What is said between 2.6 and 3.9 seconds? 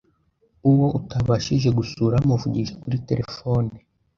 kuri telephone